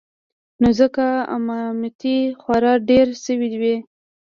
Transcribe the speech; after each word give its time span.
نو 0.61 0.69
ځکه 0.79 1.05
امامتې 1.35 2.17
خورا 2.41 2.73
ډېرې 2.89 3.15
سوې 3.25 3.49
وې. 3.61 3.75